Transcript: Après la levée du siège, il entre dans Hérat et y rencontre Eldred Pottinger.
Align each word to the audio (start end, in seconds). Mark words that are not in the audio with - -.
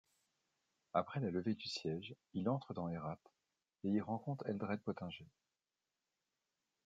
Après 0.95 1.19
la 1.19 1.29
levée 1.29 1.53
du 1.53 1.67
siège, 1.69 2.15
il 2.33 2.49
entre 2.49 2.73
dans 2.73 2.89
Hérat 2.89 3.19
et 3.83 3.89
y 3.89 4.01
rencontre 4.01 4.47
Eldred 4.49 4.81
Pottinger. 4.81 5.27